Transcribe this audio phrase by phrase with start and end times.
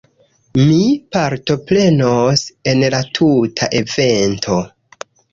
[0.59, 0.77] Mi
[1.15, 2.45] partoprenos
[2.77, 4.57] en la tuta evento